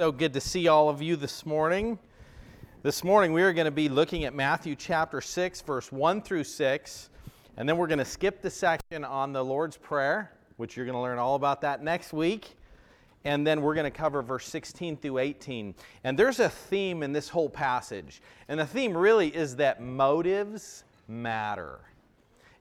[0.00, 2.00] So good to see all of you this morning.
[2.82, 6.42] This morning we are going to be looking at Matthew chapter 6, verse 1 through
[6.42, 7.10] 6,
[7.56, 10.96] and then we're going to skip the section on the Lord's Prayer, which you're going
[10.96, 12.56] to learn all about that next week.
[13.24, 15.76] And then we're going to cover verse 16 through 18.
[16.02, 18.20] And there's a theme in this whole passage.
[18.48, 21.78] And the theme really is that motives matter.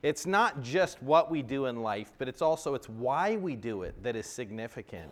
[0.04, 3.81] It's not just what we do in life, but it's also it's why we do
[3.81, 5.11] it that is significant.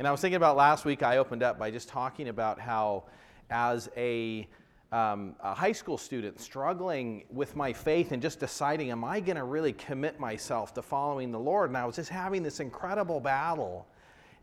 [0.00, 3.04] And I was thinking about last week, I opened up by just talking about how,
[3.50, 4.48] as a,
[4.92, 9.36] um, a high school student, struggling with my faith and just deciding, am I going
[9.36, 11.68] to really commit myself to following the Lord?
[11.68, 13.86] And I was just having this incredible battle.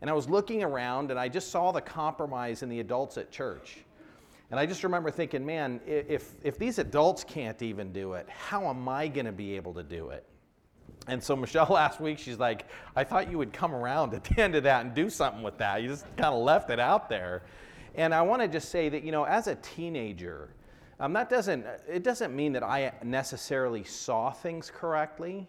[0.00, 3.32] And I was looking around and I just saw the compromise in the adults at
[3.32, 3.78] church.
[4.52, 8.68] And I just remember thinking, man, if, if these adults can't even do it, how
[8.68, 10.24] am I going to be able to do it?
[11.08, 14.40] And so Michelle last week, she's like, I thought you would come around at the
[14.40, 15.82] end of that and do something with that.
[15.82, 17.42] You just kind of left it out there.
[17.94, 20.50] And I want to just say that, you know, as a teenager,
[21.00, 25.48] um, that doesn't, it doesn't mean that I necessarily saw things correctly,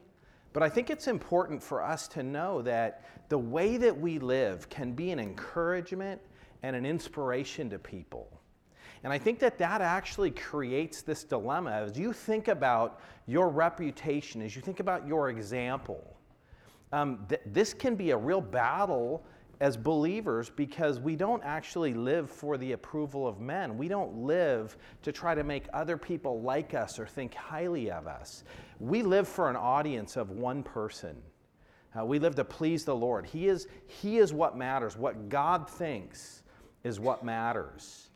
[0.54, 4.70] but I think it's important for us to know that the way that we live
[4.70, 6.22] can be an encouragement
[6.64, 8.39] and an inspiration to people.
[9.04, 14.42] And I think that that actually creates this dilemma as you think about your reputation,
[14.42, 16.18] as you think about your example.
[16.92, 19.24] Um, th- this can be a real battle
[19.62, 23.78] as believers because we don't actually live for the approval of men.
[23.78, 28.08] We don't live to try to make other people like us or think highly of
[28.08, 28.44] us.
[28.80, 31.18] We live for an audience of one person.
[31.98, 33.26] Uh, we live to please the Lord.
[33.26, 34.96] He is, he is what matters.
[34.96, 36.44] What God thinks
[36.84, 38.09] is what matters.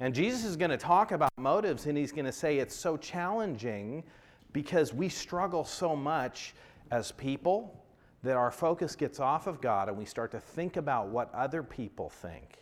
[0.00, 2.96] And Jesus is going to talk about motives, and he's going to say it's so
[2.96, 4.04] challenging
[4.52, 6.54] because we struggle so much
[6.90, 7.84] as people
[8.22, 11.62] that our focus gets off of God and we start to think about what other
[11.62, 12.58] people think.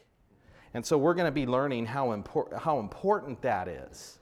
[0.75, 4.19] And so we're going to be learning how, impor- how important that is.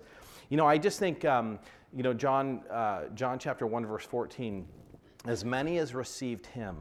[0.50, 1.58] You know, I just think, um,
[1.92, 4.66] you know, John, uh, John chapter 1, verse 14,
[5.26, 6.76] as many as received him,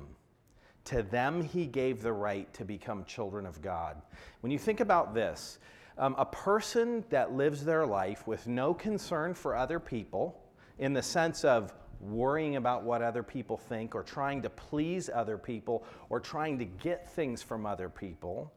[0.86, 4.02] to them he gave the right to become children of God.
[4.42, 5.60] When you think about this,
[5.98, 10.40] um, a person that lives their life with no concern for other people,
[10.80, 15.38] in the sense of worrying about what other people think or trying to please other
[15.38, 18.52] people or trying to get things from other people,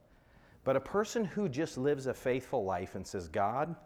[0.65, 3.77] but a person who just lives a faithful life and says, God,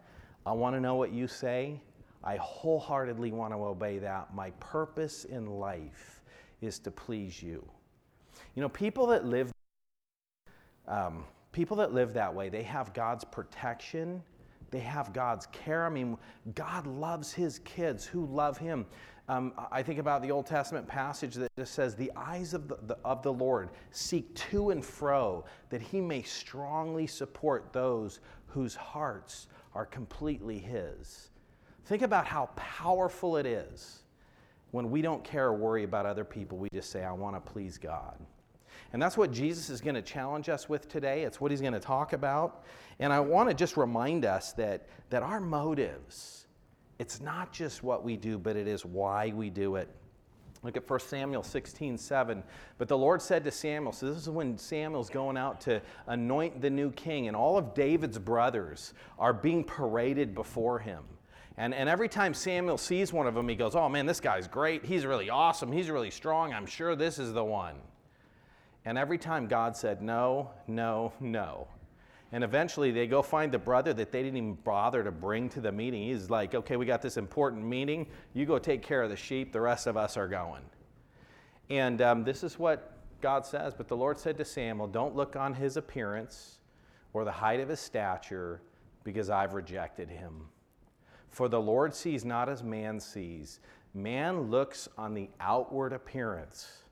[0.47, 1.81] I want to know what you say.
[2.25, 4.35] I wholeheartedly want to obey that.
[4.35, 6.23] My purpose in life
[6.63, 7.67] is to please you.
[8.55, 9.53] You know, people that live,
[10.89, 14.23] um, people that live that way, they have God's protection,
[14.71, 15.85] they have God's care.
[15.85, 16.17] I mean,
[16.55, 18.87] God loves his kids who love him.
[19.29, 22.79] Um, I think about the Old Testament passage that just says, The eyes of the,
[22.87, 28.75] the, of the Lord seek to and fro, that he may strongly support those whose
[28.75, 31.31] hearts are completely his.
[31.85, 34.03] Think about how powerful it is
[34.71, 36.59] when we don't care or worry about other people.
[36.59, 38.19] We just say, I want to please God.
[38.93, 41.23] And that's what Jesus is going to challenge us with today.
[41.23, 42.65] It's what he's going to talk about.
[42.99, 46.47] And I want to just remind us that, that our motives,
[46.99, 49.89] it's not just what we do, but it is why we do it.
[50.63, 52.43] Look at 1 Samuel 16, 7.
[52.77, 56.61] But the Lord said to Samuel, so this is when Samuel's going out to anoint
[56.61, 61.05] the new king, and all of David's brothers are being paraded before him.
[61.57, 64.47] And, and every time Samuel sees one of them, he goes, Oh man, this guy's
[64.47, 64.85] great.
[64.85, 65.73] He's really awesome.
[65.73, 66.53] He's really strong.
[66.53, 67.77] I'm sure this is the one.
[68.85, 71.69] And every time God said, no, no, no.
[72.33, 75.61] And eventually they go find the brother that they didn't even bother to bring to
[75.61, 76.05] the meeting.
[76.05, 78.07] He's like, okay, we got this important meeting.
[78.35, 79.53] You go take care of the sheep.
[79.53, 80.63] The rest of us are going.
[81.69, 83.75] And um, this is what God says.
[83.75, 86.59] But the Lord said to Samuel, don't look on his appearance
[87.13, 88.63] or the height of his stature,
[89.03, 90.47] because I've rejected him.
[91.31, 93.61] For the Lord sees not as man sees.
[93.95, 96.85] Man looks on the outward appearance,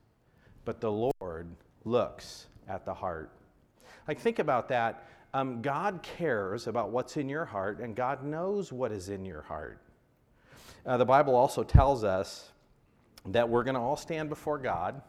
[0.64, 1.54] but the Lord
[1.88, 3.30] looks at the heart.
[4.06, 5.08] Like, think about that.
[5.34, 9.42] Um, God cares about what's in your heart, and God knows what is in your
[9.42, 9.80] heart.
[10.86, 12.50] Uh, the Bible also tells us
[13.26, 15.02] that we're going to all stand before God,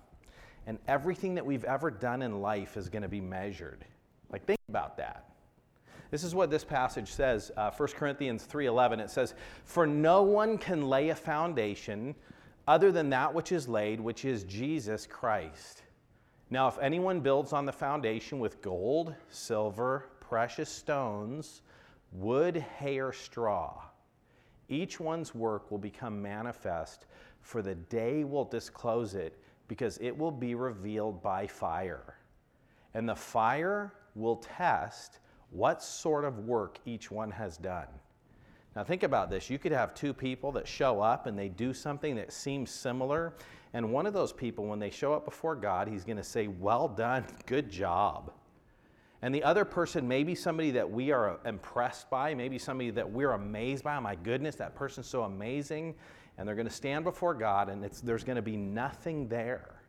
[0.67, 3.85] and everything that we've ever done in life is going to be measured.
[4.29, 5.29] Like, think about that.
[6.11, 8.99] This is what this passage says, uh, 1 Corinthians 3:11.
[8.99, 12.15] It says, "For no one can lay a foundation
[12.67, 15.83] other than that which is laid, which is Jesus Christ."
[16.51, 21.61] Now, if anyone builds on the foundation with gold, silver, precious stones,
[22.11, 23.83] wood, hay, or straw,
[24.67, 27.05] each one's work will become manifest,
[27.41, 32.15] for the day will disclose it, because it will be revealed by fire.
[32.95, 35.19] And the fire will test
[35.51, 37.87] what sort of work each one has done.
[38.75, 39.49] Now, think about this.
[39.49, 43.33] You could have two people that show up and they do something that seems similar.
[43.73, 46.47] And one of those people, when they show up before God, he's going to say,
[46.47, 48.31] Well done, good job.
[49.21, 52.89] And the other person may be somebody that we are uh, impressed by, maybe somebody
[52.91, 53.99] that we're amazed by.
[53.99, 55.95] My goodness, that person's so amazing.
[56.37, 59.81] And they're going to stand before God, and there's going to be nothing there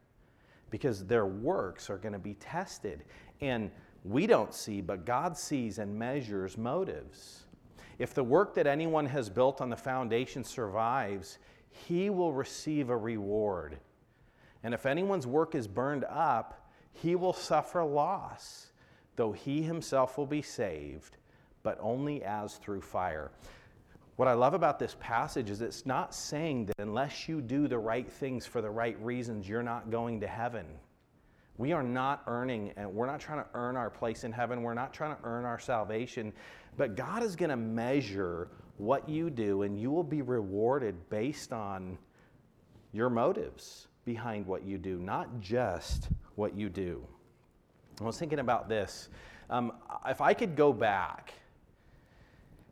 [0.70, 3.04] because their works are going to be tested.
[3.40, 3.70] And
[4.04, 7.44] we don't see, but God sees and measures motives.
[8.00, 11.38] If the work that anyone has built on the foundation survives,
[11.70, 13.78] he will receive a reward.
[14.62, 18.72] And if anyone's work is burned up, he will suffer loss,
[19.16, 21.16] though he himself will be saved,
[21.62, 23.30] but only as through fire.
[24.16, 27.78] What I love about this passage is it's not saying that unless you do the
[27.78, 30.66] right things for the right reasons, you're not going to heaven.
[31.56, 34.62] We are not earning, and we're not trying to earn our place in heaven.
[34.62, 36.32] We're not trying to earn our salvation.
[36.76, 38.48] But God is going to measure
[38.80, 41.98] what you do, and you will be rewarded based on
[42.92, 47.06] your motives behind what you do, not just what you do.
[48.00, 49.10] I was thinking about this.
[49.50, 49.72] Um,
[50.06, 51.34] if I could go back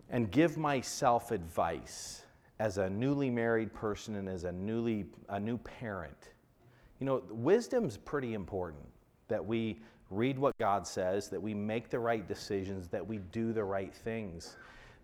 [0.08, 2.22] and give myself advice
[2.58, 6.30] as a newly married person and as a newly a new parent,
[7.00, 8.88] you know, wisdom's pretty important
[9.28, 9.78] that we
[10.10, 13.94] read what God says, that we make the right decisions, that we do the right
[13.94, 14.56] things.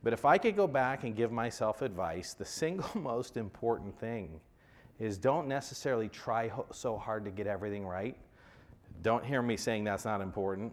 [0.04, 4.38] But if I could go back and give myself advice, the single most important thing
[5.00, 8.16] is don't necessarily try so hard to get everything right.
[9.02, 10.72] Don't hear me saying that's not important.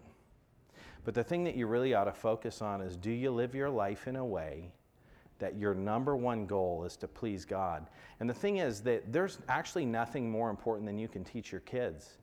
[1.06, 3.70] But the thing that you really ought to focus on is do you live your
[3.70, 4.70] life in a way
[5.40, 7.88] that your number one goal is to please God?
[8.20, 11.62] And the thing is that there's actually nothing more important than you can teach your
[11.62, 12.18] kids.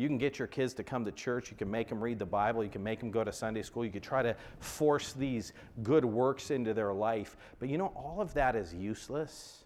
[0.00, 1.50] You can get your kids to come to church.
[1.50, 2.64] You can make them read the Bible.
[2.64, 3.84] You can make them go to Sunday school.
[3.84, 5.52] You can try to force these
[5.82, 7.36] good works into their life.
[7.58, 9.64] But you know, all of that is useless.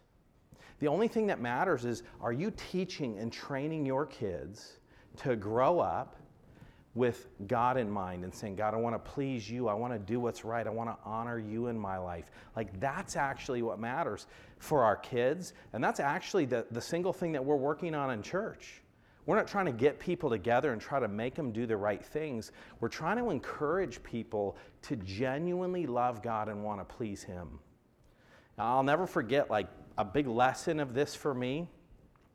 [0.80, 4.78] The only thing that matters is are you teaching and training your kids
[5.18, 6.16] to grow up
[6.96, 9.68] with God in mind and saying, God, I want to please you.
[9.68, 10.66] I want to do what's right.
[10.66, 12.32] I want to honor you in my life.
[12.56, 14.26] Like, that's actually what matters
[14.58, 15.52] for our kids.
[15.72, 18.80] And that's actually the, the single thing that we're working on in church.
[19.26, 22.04] We're not trying to get people together and try to make them do the right
[22.04, 22.52] things.
[22.80, 27.58] We're trying to encourage people to genuinely love God and want to please Him.
[28.58, 31.68] Now, I'll never forget, like, a big lesson of this for me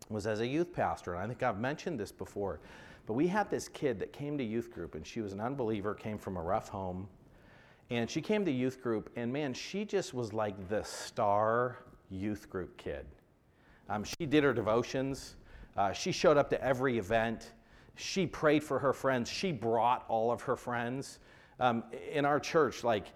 [0.09, 1.13] was as a youth pastor.
[1.13, 2.59] And I think I've mentioned this before.
[3.05, 5.93] But we had this kid that came to youth group, and she was an unbeliever,
[5.93, 7.07] came from a rough home.
[7.91, 12.49] And she came to youth group, and man, she just was like the star youth
[12.49, 13.05] group kid.
[13.89, 15.35] Um, she did her devotions.
[15.77, 17.51] Uh, she showed up to every event.
[17.95, 19.29] She prayed for her friends.
[19.29, 21.19] She brought all of her friends.
[21.59, 23.07] Um, in our church, like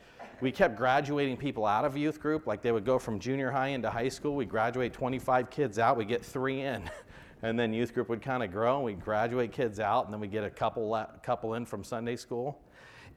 [0.42, 2.48] we kept graduating people out of youth group.
[2.48, 4.36] Like they would go from junior high into high school.
[4.36, 5.98] We graduate 25 kids out.
[5.98, 6.90] We get three in.
[7.44, 8.76] and then youth group would kind of grow.
[8.78, 12.16] And we graduate kids out, and then we get a couple, couple in from Sunday
[12.16, 12.60] school.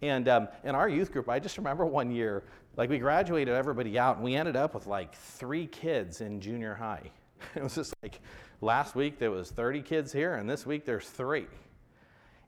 [0.03, 2.45] And um, in our youth group, I just remember one year,
[2.77, 6.75] like we graduated everybody out, and we ended up with like three kids in junior
[6.75, 7.11] high.
[7.55, 8.21] It was just like,
[8.61, 11.47] Last week there was 30 kids here, and this week there's three.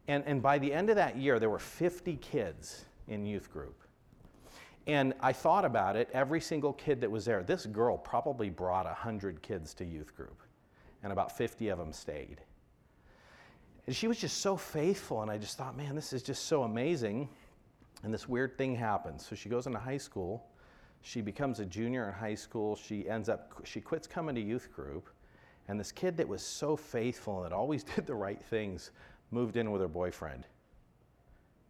[0.06, 3.82] And, and by the end of that year, there were 50 kids in youth group.
[4.87, 8.87] And I thought about it, every single kid that was there, this girl probably brought
[8.87, 10.40] 100 kids to youth group,
[11.02, 12.40] and about 50 of them stayed.
[13.87, 16.62] And she was just so faithful, and I just thought, man, this is just so
[16.62, 17.28] amazing.
[18.02, 19.26] And this weird thing happens.
[19.26, 20.47] So she goes into high school,
[21.02, 24.73] she becomes a junior in high school, she ends up, she quits coming to youth
[24.73, 25.11] group,
[25.68, 28.90] and this kid that was so faithful and that always did the right things
[29.30, 30.46] moved in with her boyfriend.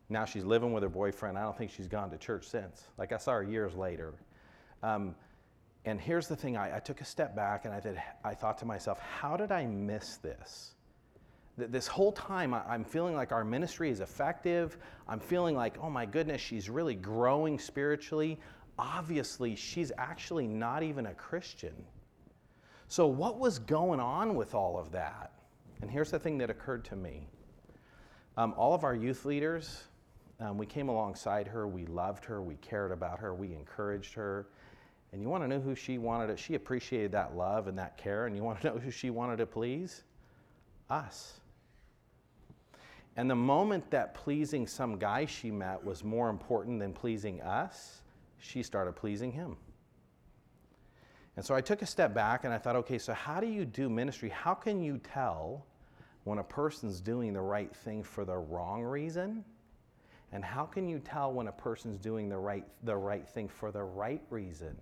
[0.09, 1.37] Now she's living with her boyfriend.
[1.37, 2.85] I don't think she's gone to church since.
[2.97, 4.15] Like I saw her years later.
[4.83, 5.15] Um,
[5.85, 8.59] and here's the thing I, I, took a step back and I, did, I thought
[8.59, 10.75] to myself, how did I miss this?
[11.57, 14.79] This whole time, I'm feeling like our ministry is effective.
[15.09, 18.39] I'm feeling like, oh my goodness, she's really growing spiritually.
[18.79, 21.75] Obviously, she's actually not even a Christian.
[22.91, 25.33] So, what was going on with all of that?
[25.83, 27.29] And here's the thing that occurred to me
[28.39, 29.85] um, all of our youth leaders,
[30.41, 34.47] um, we came alongside her, we loved her, we cared about her, we encouraged her.
[35.13, 37.99] And you want to know who she wanted to, she appreciated that love and that
[37.99, 40.05] care, and you want to know who she wanted to please?
[40.89, 41.41] Us.
[43.17, 48.01] And the moment that pleasing some guy she met was more important than pleasing us,
[48.39, 49.57] she started pleasing him.
[51.39, 53.65] And so I took a step back and I thought, okay, so how do you
[53.65, 54.29] do ministry?
[54.29, 55.65] How can you tell
[56.25, 59.45] when a person's doing the right thing for the wrong reason
[60.33, 63.71] And how can you tell when a person's doing the right, the right thing for
[63.71, 64.77] the right reason?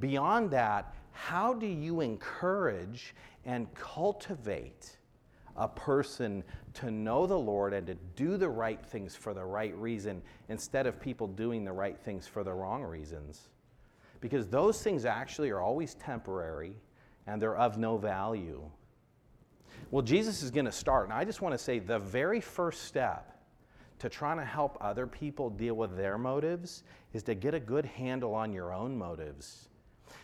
[0.00, 3.14] Beyond that, how do you encourage
[3.46, 4.98] and cultivate
[5.56, 9.74] a person to know the Lord and to do the right things for the right
[9.76, 13.48] reason instead of people doing the right things for the wrong reasons?
[14.20, 16.74] Because those things actually are always temporary
[17.26, 18.62] and they're of no value.
[19.90, 22.84] Well, Jesus is going to start, and I just want to say the very first
[22.84, 23.38] step
[23.98, 27.84] to trying to help other people deal with their motives is to get a good
[27.84, 29.68] handle on your own motives.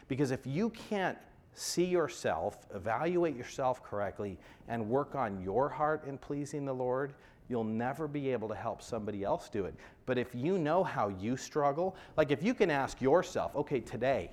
[0.08, 1.18] Because if you can't
[1.54, 7.14] see yourself, evaluate yourself correctly, and work on your heart in pleasing the Lord,
[7.48, 9.74] you'll never be able to help somebody else do it.
[10.06, 14.30] But if you know how you struggle, like if you can ask yourself, okay, today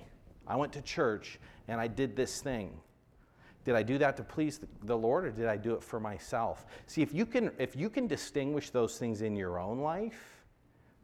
[0.47, 2.71] I went to church and I did this thing.
[3.63, 6.65] Did I do that to please the Lord or did I do it for myself?
[6.87, 10.43] See, if you can if you can distinguish those things in your own life,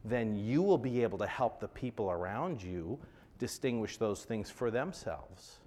[0.03, 2.99] then you will be able to help the people around you
[3.37, 5.59] distinguish those things for themselves.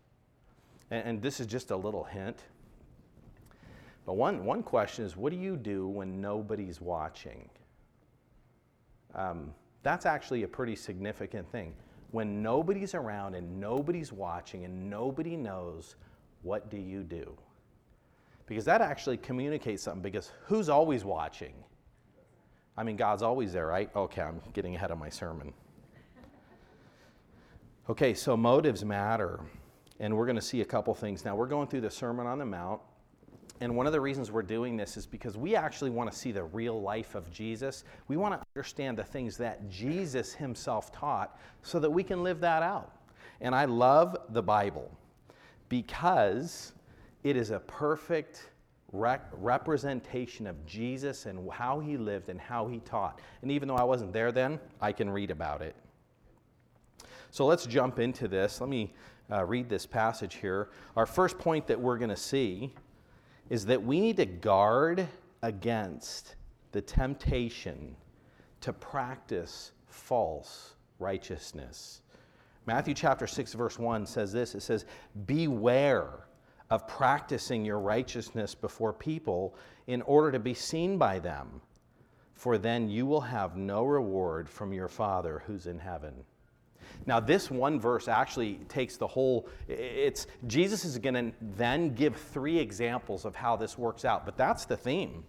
[0.90, 2.42] And, and this is just a little hint.
[4.04, 7.49] But one, one question is what do you do when nobody's watching?
[9.14, 9.52] Um,
[9.83, 11.75] that's actually a pretty significant thing.
[12.11, 15.97] When nobody's around and nobody's watching and nobody knows,
[16.43, 17.37] what do you do?
[18.47, 21.55] Because that actually communicates something, because who's always watching?
[22.76, 23.95] I mean, God's always there, right?
[23.95, 25.52] Okay, I'm getting ahead of my sermon.
[27.88, 29.40] Okay, so motives matter.
[29.99, 31.25] And we're going to see a couple things.
[31.25, 32.81] Now, we're going through the Sermon on the Mount.
[33.61, 36.33] And one of the reasons we're doing this is because we actually want to see
[36.33, 37.85] the real life of Jesus.
[38.09, 42.40] We want to understand the things that Jesus himself taught so that we can live
[42.40, 42.93] that out.
[43.43, 44.90] And I love the Bible
[45.69, 46.73] because
[47.23, 48.50] it is a perfect
[48.93, 53.21] rec- representation of Jesus and how he lived and how he taught.
[53.43, 55.76] And even though I wasn't there then, I can read about it.
[57.31, 58.61] So let's jump into this.
[58.61, 58.95] Let me
[59.31, 60.71] uh, read this passage here.
[60.97, 62.75] Our first point that we're going to see
[63.50, 65.07] is that we need to guard
[65.42, 66.37] against
[66.73, 67.97] the temptation
[68.61, 72.00] to practice false righteousness.
[72.66, 74.85] Matthew chapter 6, verse 1 says this it says,
[75.26, 76.26] Beware
[76.71, 79.57] of practicing your righteousness before people
[79.88, 81.61] in order to be seen by them,
[82.35, 86.14] for then you will have no reward from your Father who's in heaven.
[87.07, 92.16] Now, this one verse actually takes the whole, it's, Jesus is going to then give
[92.16, 95.25] three examples of how this works out, but that's the theme.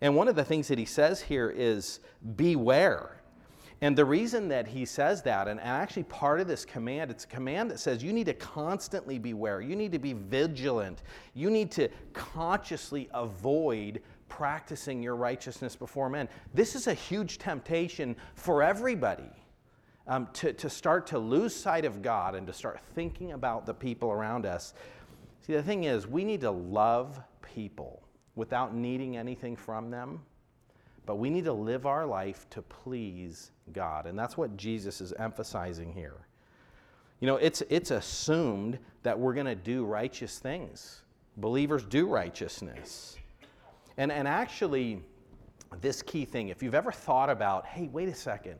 [0.00, 2.00] And one of the things that he says here is
[2.36, 3.20] beware.
[3.80, 7.28] And the reason that he says that, and actually part of this command, it's a
[7.28, 9.60] command that says you need to constantly beware.
[9.60, 11.02] You need to be vigilant.
[11.34, 16.28] You need to consciously avoid practicing your righteousness before men.
[16.54, 19.30] This is a huge temptation for everybody
[20.08, 23.74] um, to, to start to lose sight of God and to start thinking about the
[23.74, 24.74] people around us.
[25.46, 28.02] See, the thing is, we need to love people
[28.34, 30.20] without needing anything from them,
[31.04, 34.06] but we need to live our life to please God.
[34.06, 36.26] And that's what Jesus is emphasizing here.
[37.20, 41.02] You know, it's, it's assumed that we're going to do righteous things.
[41.36, 43.16] Believers do righteousness.
[43.96, 45.02] And, and actually,
[45.80, 48.58] this key thing, if you've ever thought about, hey, wait a second,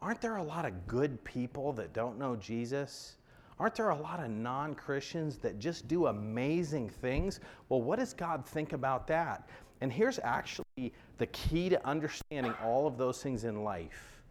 [0.00, 3.16] aren't there a lot of good people that don't know Jesus?
[3.58, 7.40] Aren't there a lot of non Christians that just do amazing things?
[7.68, 9.48] Well, what does God think about that?
[9.80, 14.22] And here's actually the key to understanding all of those things in life.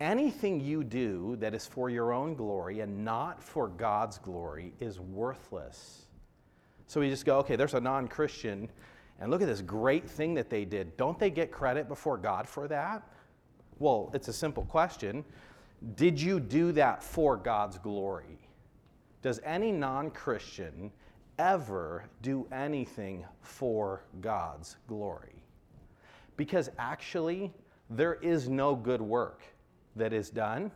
[0.00, 5.00] Anything you do that is for your own glory and not for God's glory is
[5.00, 6.06] worthless.
[6.86, 8.68] So we just go, okay, there's a non Christian,
[9.18, 10.96] and look at this great thing that they did.
[10.98, 13.08] Don't they get credit before God for that?
[13.78, 15.24] Well, it's a simple question.
[15.94, 18.38] Did you do that for God's glory?
[19.22, 20.90] Does any non Christian
[21.38, 25.42] ever do anything for God's glory?
[26.36, 27.52] Because actually,
[27.90, 29.42] there is no good work
[29.94, 30.70] that is done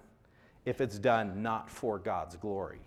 [0.65, 2.81] if it's done not for God's glory.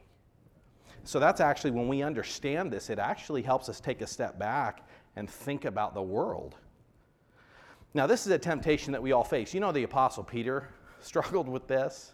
[1.03, 4.87] So that's actually when we understand this, it actually helps us take a step back
[5.15, 6.55] and think about the world.
[7.95, 9.53] Now, this is a temptation that we all face.
[9.53, 10.67] You know, the Apostle Peter
[10.99, 12.13] struggled with this.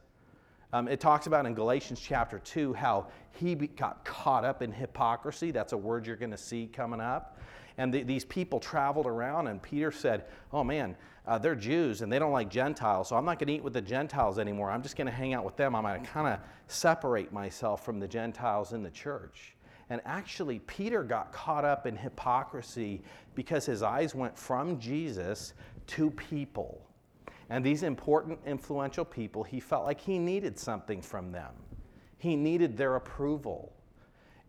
[0.71, 5.51] Um, it talks about in Galatians chapter 2 how he got caught up in hypocrisy.
[5.51, 7.39] That's a word you're going to see coming up.
[7.77, 12.11] And the, these people traveled around, and Peter said, Oh man, uh, they're Jews and
[12.11, 14.69] they don't like Gentiles, so I'm not going to eat with the Gentiles anymore.
[14.69, 15.75] I'm just going to hang out with them.
[15.75, 19.53] I'm going to kind of separate myself from the Gentiles in the church.
[19.89, 23.01] And actually, Peter got caught up in hypocrisy
[23.33, 25.53] because his eyes went from Jesus
[25.87, 26.85] to people.
[27.49, 31.51] And these important, influential people, he felt like he needed something from them.
[32.19, 33.73] He needed their approval.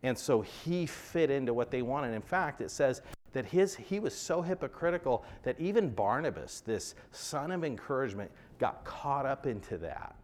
[0.03, 2.13] And so he fit into what they wanted.
[2.13, 3.01] In fact, it says
[3.33, 8.29] that his, he was so hypocritical that even Barnabas, this son of encouragement,
[8.59, 10.15] got caught up into that.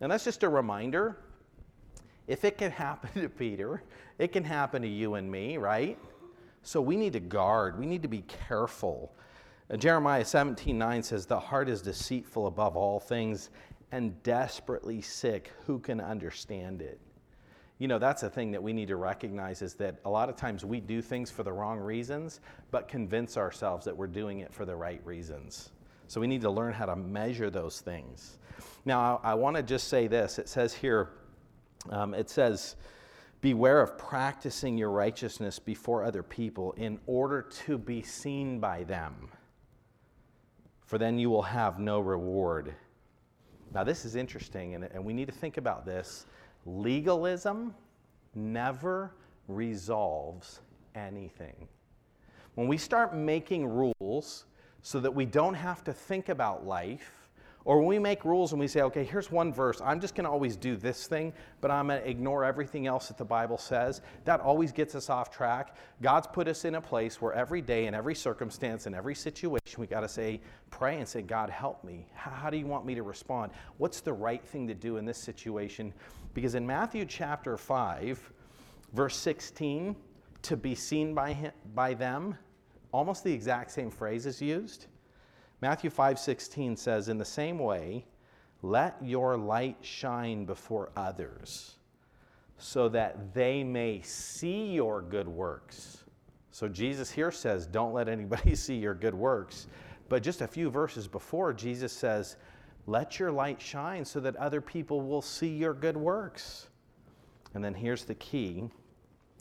[0.00, 1.16] And that's just a reminder
[2.26, 3.82] if it can happen to Peter,
[4.18, 5.98] it can happen to you and me, right?
[6.62, 9.14] So we need to guard, we need to be careful.
[9.78, 13.50] Jeremiah 17 9 says, The heart is deceitful above all things
[13.92, 15.52] and desperately sick.
[15.66, 17.00] Who can understand it?
[17.78, 20.36] You know, that's a thing that we need to recognize is that a lot of
[20.36, 22.40] times we do things for the wrong reasons,
[22.70, 25.70] but convince ourselves that we're doing it for the right reasons.
[26.06, 28.38] So we need to learn how to measure those things.
[28.84, 30.38] Now, I, I want to just say this.
[30.38, 31.10] It says here,
[31.90, 32.76] um, it says,
[33.40, 39.28] Beware of practicing your righteousness before other people in order to be seen by them,
[40.86, 42.74] for then you will have no reward.
[43.74, 46.24] Now, this is interesting, and, and we need to think about this.
[46.64, 47.74] Legalism
[48.34, 49.12] never
[49.46, 50.60] resolves
[50.94, 51.68] anything.
[52.54, 54.46] When we start making rules
[54.82, 57.23] so that we don't have to think about life,
[57.64, 60.24] or when we make rules and we say, okay, here's one verse, I'm just going
[60.24, 63.56] to always do this thing, but I'm going to ignore everything else that the Bible
[63.56, 65.76] says, that always gets us off track.
[66.02, 69.80] God's put us in a place where every day, in every circumstance, in every situation,
[69.80, 72.06] we got to say, pray and say, God, help me.
[72.12, 73.52] How do you want me to respond?
[73.78, 75.94] What's the right thing to do in this situation?
[76.34, 78.32] Because in Matthew chapter 5,
[78.92, 79.96] verse 16,
[80.42, 82.36] to be seen by, him, by them,
[82.92, 84.86] almost the exact same phrase is used.
[85.64, 88.04] Matthew 5:16 says in the same way,
[88.60, 91.76] let your light shine before others
[92.58, 96.04] so that they may see your good works.
[96.50, 99.66] So Jesus here says, don't let anybody see your good works.
[100.10, 102.36] But just a few verses before, Jesus says,
[102.86, 106.68] let your light shine so that other people will see your good works.
[107.54, 108.64] And then here's the key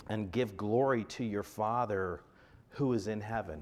[0.08, 2.22] and give glory to your Father
[2.70, 3.62] who is in heaven.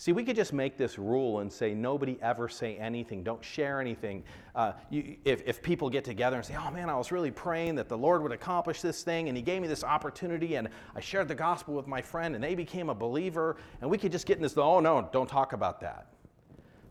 [0.00, 3.82] See, we could just make this rule and say nobody ever say anything, don't share
[3.82, 4.24] anything.
[4.54, 7.74] Uh, you, if, if people get together and say, oh man, I was really praying
[7.74, 11.00] that the Lord would accomplish this thing and He gave me this opportunity and I
[11.00, 14.24] shared the gospel with my friend and they became a believer, and we could just
[14.24, 16.06] get in this, oh no, don't talk about that.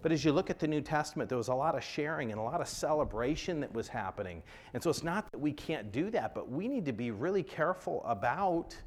[0.04, 2.40] But as you look at the New Testament, there was a lot of sharing and
[2.40, 4.44] a lot of celebration that was happening.
[4.76, 7.42] And so it's not that we can't do that, but we need to be really
[7.42, 8.78] careful about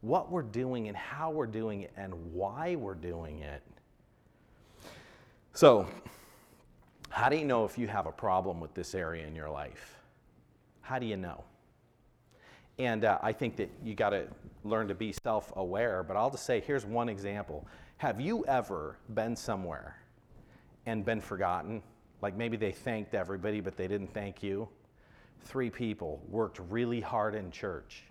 [0.00, 3.62] what we're doing and how we're doing it and why we're doing it.
[5.52, 5.88] So,
[7.10, 9.98] how do you know if you have a problem with this area in your life?
[10.82, 11.42] How do you know?
[12.78, 14.28] And uh, I think that you got to
[14.62, 17.66] learn to be self aware, but I'll just say here's one example.
[17.96, 19.96] Have you ever been somewhere
[20.86, 21.82] and been forgotten?
[22.22, 24.68] Like maybe they thanked everybody, but they didn't thank you?
[25.40, 28.04] Three people worked really hard in church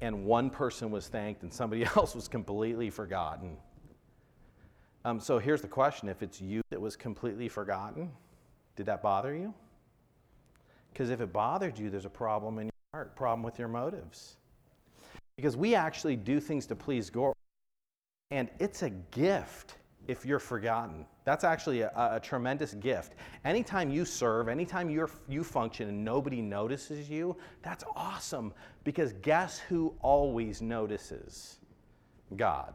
[0.00, 3.56] and one person was thanked and somebody else was completely forgotten.
[5.04, 8.10] Um, so here's the question if it's you that was completely forgotten,
[8.76, 9.54] did that bother you?
[10.92, 14.36] Because if it bothered you, there's a problem in your heart, problem with your motives.
[15.36, 17.32] Because we actually do things to please God,
[18.30, 19.76] and it's a gift
[20.10, 21.06] if you're forgotten.
[21.24, 23.14] That's actually a, a, tremendous gift.
[23.44, 29.60] Anytime you serve, anytime you you function and nobody notices you, that's awesome because guess
[29.60, 31.60] who always notices?
[32.36, 32.74] God.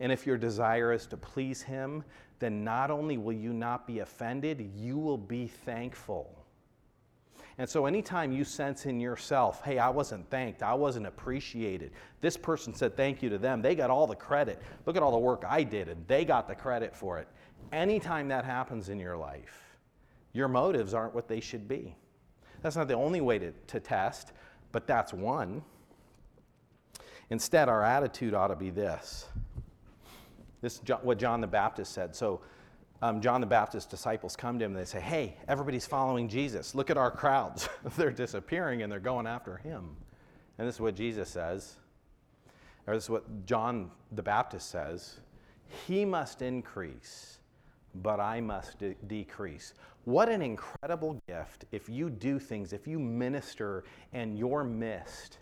[0.00, 2.04] And if your desire is to please Him,
[2.38, 6.37] then not only will you not be offended, you will be thankful.
[7.58, 11.90] And so, anytime you sense in yourself, hey, I wasn't thanked, I wasn't appreciated,
[12.20, 14.62] this person said thank you to them, they got all the credit.
[14.86, 17.26] Look at all the work I did, and they got the credit for it.
[17.72, 19.76] Anytime that happens in your life,
[20.32, 21.96] your motives aren't what they should be.
[22.62, 24.32] That's not the only way to, to test,
[24.70, 25.62] but that's one.
[27.30, 29.26] Instead, our attitude ought to be this.
[30.60, 32.14] This is what John the Baptist said.
[32.14, 32.40] So,
[33.00, 36.74] um, John the Baptist's disciples come to him and they say, Hey, everybody's following Jesus.
[36.74, 37.68] Look at our crowds.
[37.96, 39.96] they're disappearing and they're going after him.
[40.58, 41.76] And this is what Jesus says,
[42.86, 45.18] or this is what John the Baptist says
[45.86, 47.38] He must increase,
[47.94, 49.74] but I must de- decrease.
[50.04, 55.38] What an incredible gift if you do things, if you minister and you're missed,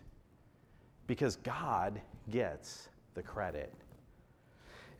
[1.07, 3.73] because God gets the credit.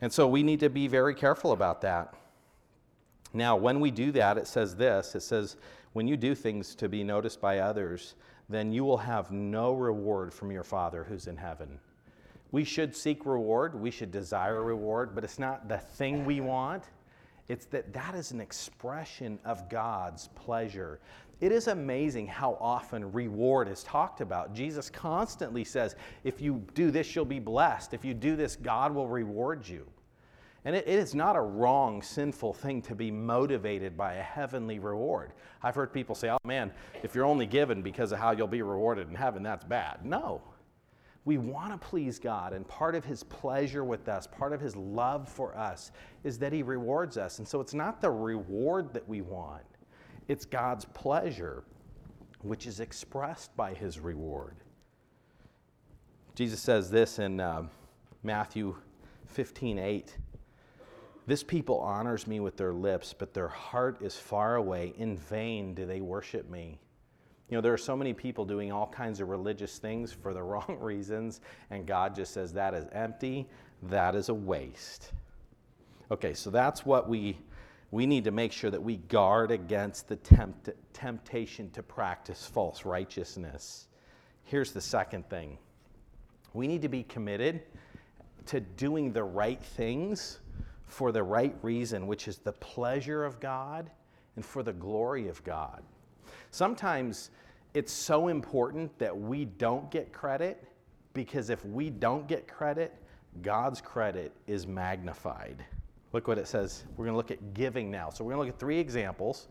[0.00, 2.14] And so we need to be very careful about that.
[3.32, 5.56] Now, when we do that, it says this it says,
[5.92, 8.14] when you do things to be noticed by others,
[8.48, 11.78] then you will have no reward from your Father who's in heaven.
[12.50, 16.84] We should seek reward, we should desire reward, but it's not the thing we want,
[17.48, 21.00] It's that that is an expression of God's pleasure.
[21.40, 24.54] It is amazing how often reward is talked about.
[24.54, 27.94] Jesus constantly says, if you do this, you'll be blessed.
[27.94, 29.86] If you do this, God will reward you.
[30.68, 34.78] And it, it is not a wrong, sinful thing to be motivated by a heavenly
[34.78, 35.32] reward.
[35.62, 38.60] I've heard people say, oh man, if you're only given because of how you'll be
[38.60, 40.04] rewarded in heaven, that's bad.
[40.04, 40.42] No.
[41.24, 44.76] We want to please God, and part of His pleasure with us, part of His
[44.76, 45.90] love for us,
[46.22, 47.38] is that He rewards us.
[47.38, 49.64] And so it's not the reward that we want,
[50.28, 51.64] it's God's pleasure,
[52.42, 54.56] which is expressed by His reward.
[56.34, 57.62] Jesus says this in uh,
[58.22, 58.76] Matthew
[59.28, 60.18] 15 8.
[61.28, 64.94] This people honors me with their lips, but their heart is far away.
[64.96, 66.80] In vain do they worship me.
[67.50, 70.42] You know, there are so many people doing all kinds of religious things for the
[70.50, 73.46] wrong reasons, and God just says that is empty,
[73.82, 75.12] that is a waste.
[76.10, 77.36] Okay, so that's what we
[77.90, 82.86] we need to make sure that we guard against the tempt, temptation to practice false
[82.86, 83.88] righteousness.
[84.44, 85.58] Here's the second thing.
[86.54, 87.64] We need to be committed
[88.46, 90.40] to doing the right things
[90.88, 93.90] for the right reason, which is the pleasure of God
[94.36, 95.82] and for the glory of God.
[96.50, 97.30] Sometimes
[97.74, 100.64] it's so important that we don't get credit
[101.12, 102.94] because if we don't get credit,
[103.42, 105.64] God's credit is magnified.
[106.12, 106.84] Look what it says.
[106.96, 108.08] We're going to look at giving now.
[108.10, 109.48] So we're going to look at three examples.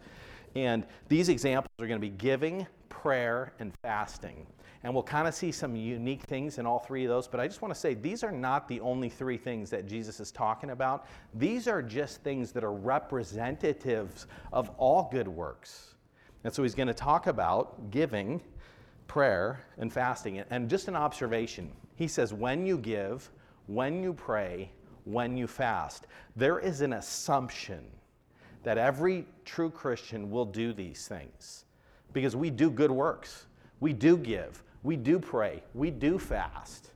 [0.55, 4.47] And these examples are going to be giving, prayer, and fasting.
[4.83, 7.27] And we'll kind of see some unique things in all three of those.
[7.27, 10.19] But I just want to say these are not the only three things that Jesus
[10.19, 11.07] is talking about.
[11.33, 15.95] These are just things that are representatives of all good works.
[16.43, 18.41] And so he's going to talk about giving,
[19.07, 20.39] prayer, and fasting.
[20.49, 23.29] And just an observation he says, when you give,
[23.65, 24.71] when you pray,
[25.03, 27.83] when you fast, there is an assumption
[28.63, 31.65] that every true Christian will do these things
[32.13, 33.47] because we do good works.
[33.79, 34.63] We do give.
[34.87, 36.91] We do pray, we do fast.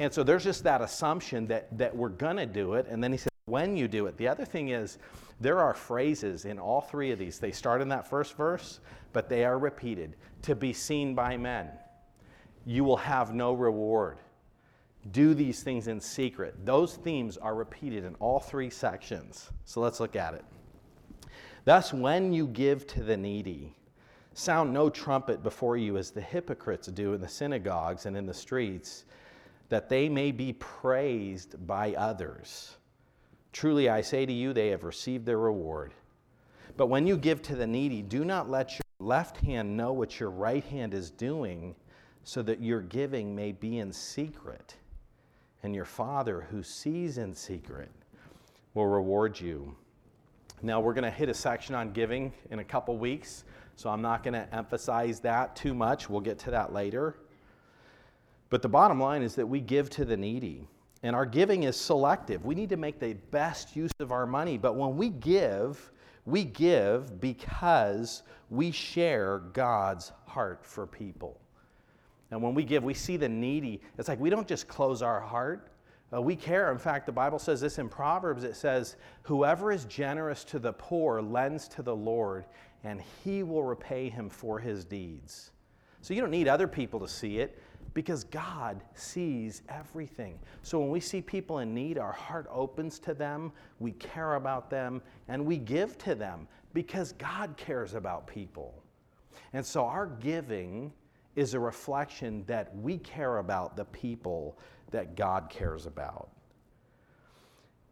[0.00, 2.88] And so there's just that assumption that, that we're going to do it.
[2.90, 4.16] And then he says, when you do it.
[4.16, 4.98] The other thing is,
[5.40, 7.38] there are phrases in all three of these.
[7.38, 8.80] They start in that first verse,
[9.12, 11.68] but they are repeated to be seen by men.
[12.64, 14.18] You will have no reward.
[15.12, 16.56] Do these things in secret.
[16.66, 19.48] Those themes are repeated in all three sections.
[19.64, 20.44] So let's look at it.
[21.64, 23.76] Thus, when you give to the needy,
[24.38, 28.34] Sound no trumpet before you as the hypocrites do in the synagogues and in the
[28.34, 29.06] streets,
[29.70, 32.76] that they may be praised by others.
[33.54, 35.94] Truly I say to you, they have received their reward.
[36.76, 40.20] But when you give to the needy, do not let your left hand know what
[40.20, 41.74] your right hand is doing,
[42.22, 44.74] so that your giving may be in secret.
[45.62, 47.88] And your Father, who sees in secret,
[48.74, 49.74] will reward you.
[50.60, 53.44] Now, we're going to hit a section on giving in a couple weeks.
[53.76, 56.08] So I'm not going to emphasize that too much.
[56.08, 57.16] We'll get to that later.
[58.48, 60.66] But the bottom line is that we give to the needy.
[61.02, 62.44] And our giving is selective.
[62.44, 64.56] We need to make the best use of our money.
[64.56, 65.92] But when we give,
[66.24, 71.38] we give because we share God's heart for people.
[72.30, 73.80] And when we give, we see the needy.
[73.98, 75.70] It's like we don't just close our heart,
[76.14, 76.70] uh, we care.
[76.70, 80.72] In fact, the Bible says this in Proverbs it says, Whoever is generous to the
[80.72, 82.44] poor lends to the Lord,
[82.84, 85.50] and he will repay him for his deeds.
[86.00, 87.60] So you don't need other people to see it
[87.94, 90.38] because God sees everything.
[90.62, 94.70] So when we see people in need, our heart opens to them, we care about
[94.70, 98.82] them, and we give to them because God cares about people.
[99.52, 100.92] And so our giving
[101.36, 104.58] is a reflection that we care about the people
[104.90, 106.28] that God cares about.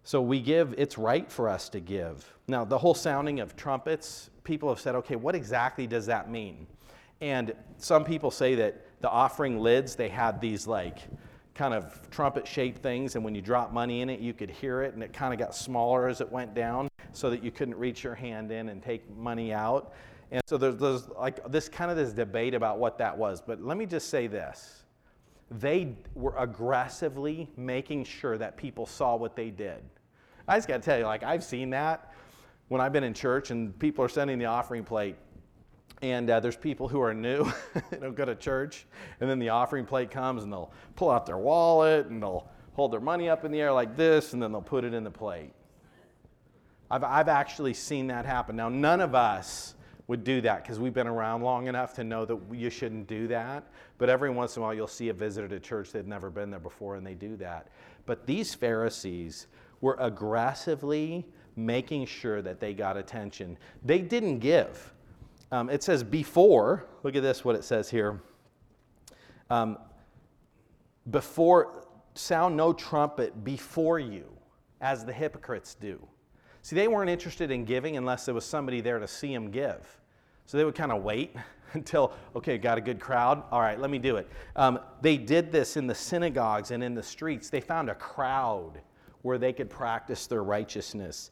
[0.02, 2.30] So we give, it's right for us to give.
[2.46, 6.66] Now, the whole sounding of trumpets, people have said, okay, what exactly does that mean?
[7.20, 10.98] And some people say that the offering lids, they had these like
[11.54, 14.82] kind of trumpet shaped things, and when you drop money in it, you could hear
[14.82, 17.76] it, and it kind of got smaller as it went down so that you couldn't
[17.76, 19.92] reach your hand in and take money out.
[20.30, 23.40] And so there's, there's like this kind of this debate about what that was.
[23.40, 24.82] But let me just say this
[25.50, 29.82] they were aggressively making sure that people saw what they did.
[30.48, 32.12] I just got to tell you, like, I've seen that
[32.68, 35.16] when I've been in church and people are sending the offering plate.
[36.02, 37.50] And uh, there's people who are new,
[37.92, 38.86] you know, go to church,
[39.20, 42.92] and then the offering plate comes and they'll pull out their wallet and they'll hold
[42.92, 45.10] their money up in the air like this, and then they'll put it in the
[45.10, 45.52] plate.
[46.90, 48.56] I've, I've actually seen that happen.
[48.56, 49.74] Now, none of us
[50.06, 53.26] would do that because we've been around long enough to know that you shouldn't do
[53.28, 53.66] that.
[53.96, 56.50] But every once in a while, you'll see a visitor to church they've never been
[56.50, 57.68] there before and they do that.
[58.04, 59.46] But these Pharisees
[59.80, 63.56] were aggressively making sure that they got attention.
[63.84, 64.92] They didn't give.
[65.52, 68.20] Um, it says before, look at this, what it says here.
[69.50, 69.78] Um,
[71.10, 74.24] before, sound no trumpet before you,
[74.80, 76.04] as the hypocrites do.
[76.62, 80.00] See, they weren't interested in giving unless there was somebody there to see them give.
[80.46, 81.36] So they would kind of wait
[81.74, 83.42] until, okay, got a good crowd.
[83.50, 84.28] All right, let me do it.
[84.56, 87.50] Um, they did this in the synagogues and in the streets.
[87.50, 88.80] They found a crowd
[89.24, 91.30] where they could practice their righteousness.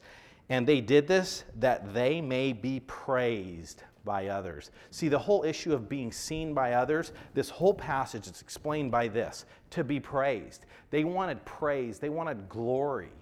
[0.49, 4.71] And they did this that they may be praised by others.
[4.89, 9.07] See, the whole issue of being seen by others, this whole passage is explained by
[9.07, 10.65] this to be praised.
[10.89, 13.13] They wanted praise, they wanted glory.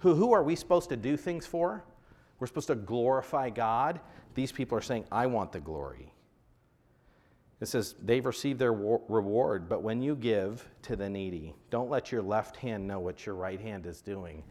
[0.00, 1.84] Who, who are we supposed to do things for?
[2.40, 4.00] We're supposed to glorify God.
[4.34, 6.12] These people are saying, I want the glory.
[7.60, 12.10] It says, they've received their reward, but when you give to the needy, don't let
[12.10, 14.42] your left hand know what your right hand is doing.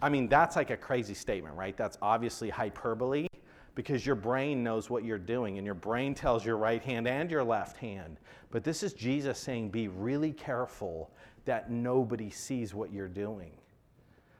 [0.00, 1.76] I mean, that's like a crazy statement, right?
[1.76, 3.26] That's obviously hyperbole
[3.74, 7.30] because your brain knows what you're doing and your brain tells your right hand and
[7.30, 8.18] your left hand.
[8.50, 11.10] But this is Jesus saying, be really careful
[11.44, 13.52] that nobody sees what you're doing.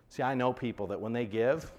[0.09, 1.71] See, I know people that when they give,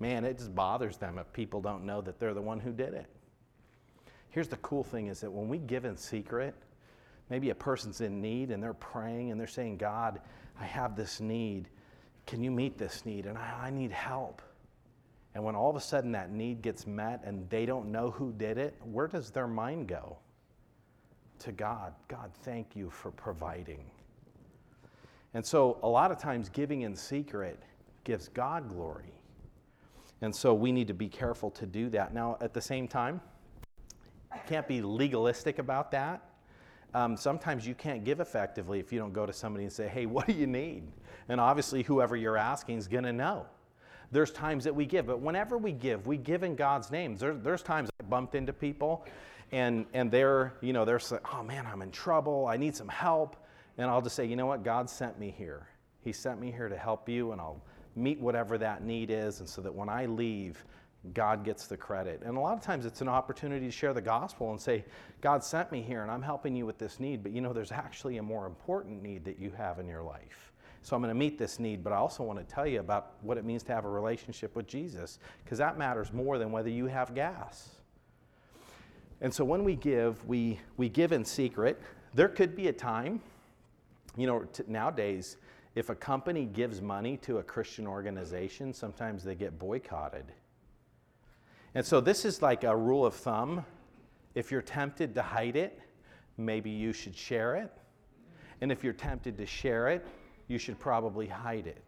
[0.00, 2.92] man, it just bothers them if people don't know that they're the one who did
[2.92, 3.06] it.
[4.30, 6.54] Here's the cool thing is that when we give in secret,
[7.30, 10.20] maybe a person's in need and they're praying and they're saying, God,
[10.60, 11.68] I have this need.
[12.26, 13.26] Can you meet this need?
[13.26, 14.42] And I, I need help.
[15.34, 18.32] And when all of a sudden that need gets met and they don't know who
[18.32, 20.18] did it, where does their mind go?
[21.40, 21.94] To God.
[22.08, 23.84] God, thank you for providing.
[25.34, 27.62] And so a lot of times giving in secret
[28.04, 29.12] gives God glory.
[30.20, 32.12] And so we need to be careful to do that.
[32.12, 33.20] Now, at the same time,
[34.36, 36.22] can't be legalistic about that.
[36.94, 40.06] Um, sometimes you can't give effectively if you don't go to somebody and say, hey,
[40.06, 40.84] what do you need?
[41.28, 43.46] And obviously, whoever you're asking is going to know.
[44.10, 47.16] There's times that we give, but whenever we give, we give in God's name.
[47.16, 49.04] There, there's times I bumped into people
[49.52, 52.46] and, and they're, you know, they're saying, oh man, I'm in trouble.
[52.46, 53.36] I need some help.
[53.76, 54.64] And I'll just say, you know what?
[54.64, 55.68] God sent me here.
[56.02, 57.62] He sent me here to help you, and I'll
[57.96, 59.40] meet whatever that need is.
[59.40, 60.64] And so that when I leave,
[61.14, 62.22] God gets the credit.
[62.24, 64.84] And a lot of times it's an opportunity to share the gospel and say,
[65.20, 67.72] God sent me here and I'm helping you with this need, but you know, there's
[67.72, 70.52] actually a more important need that you have in your life.
[70.82, 73.14] So I'm going to meet this need, but I also want to tell you about
[73.22, 76.70] what it means to have a relationship with Jesus, because that matters more than whether
[76.70, 77.70] you have gas.
[79.20, 81.80] And so when we give, we, we give in secret.
[82.14, 83.20] There could be a time,
[84.16, 85.36] you know, t- nowadays,
[85.74, 90.24] if a company gives money to a Christian organization, sometimes they get boycotted.
[91.74, 93.64] And so this is like a rule of thumb.
[94.34, 95.80] If you're tempted to hide it,
[96.36, 97.72] maybe you should share it.
[98.60, 100.06] And if you're tempted to share it,
[100.48, 101.82] you should probably hide it.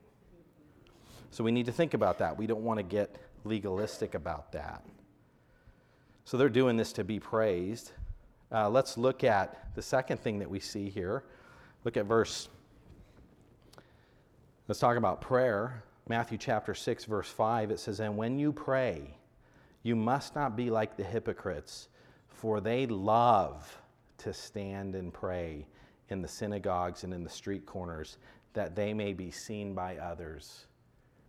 [1.31, 2.37] So we need to think about that.
[2.37, 4.85] We don't want to get legalistic about that.
[6.25, 7.93] So they're doing this to be praised.
[8.53, 11.25] Uh, let's look at the second thing that we see here.
[11.85, 12.49] Look at verse.
[14.69, 15.83] Let's talk about prayer.
[16.09, 17.71] Matthew chapter 6, verse 5.
[17.71, 19.17] It says, And when you pray,
[19.83, 21.89] you must not be like the hypocrites,
[22.29, 23.81] for they love
[24.19, 25.67] to stand and pray
[26.09, 28.19] in the synagogues and in the street corners
[28.53, 30.67] that they may be seen by others.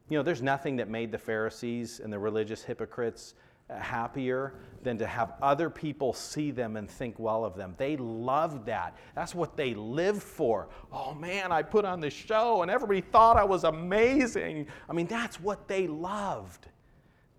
[0.09, 3.35] You know, there's nothing that made the Pharisees and the religious hypocrites
[3.69, 7.75] happier than to have other people see them and think well of them.
[7.77, 8.97] They loved that.
[9.15, 10.67] That's what they lived for.
[10.91, 14.67] Oh man, I put on this show and everybody thought I was amazing.
[14.89, 16.67] I mean, that's what they loved.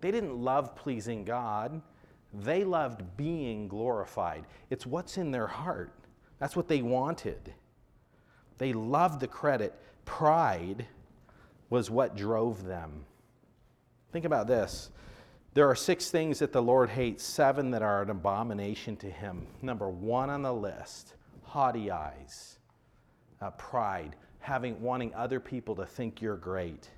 [0.03, 1.81] They didn't love pleasing God,
[2.33, 4.43] they loved being glorified.
[4.69, 5.93] It's what's in their heart.
[6.39, 7.53] That's what they wanted.
[8.57, 9.73] They loved the credit.
[10.03, 10.87] Pride
[11.69, 13.05] was what drove them.
[14.11, 14.89] Think about this.
[15.53, 19.47] There are six things that the Lord hates, seven that are an abomination to him.
[19.61, 21.13] Number one on the list
[21.43, 22.57] haughty eyes,
[23.41, 26.89] uh, pride, having wanting other people to think you're great.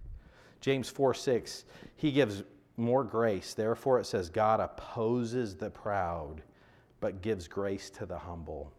[0.59, 1.65] James 4 6,
[1.97, 2.41] he gives
[2.77, 3.53] more grace.
[3.53, 6.41] Therefore, it says, God opposes the proud,
[6.99, 8.71] but gives grace to the humble.